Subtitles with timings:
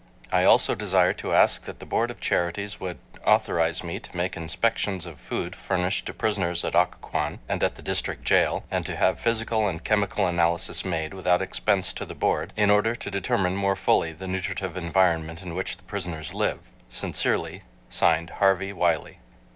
[0.31, 4.35] I also desire to ask that the Board of Charities would authorize me to make
[4.35, 8.95] inspections of food furnished to prisoners at Occoquan and at the District Jail, and to
[8.95, 13.55] have physical and chemical analysis made without expense to the Board, in order to determine
[13.55, 16.61] more fully the nutritive environment in which the prisoners live.
[16.89, 17.61] Sincerely,
[17.91, 19.19] (Signed) HARVEY WILEY.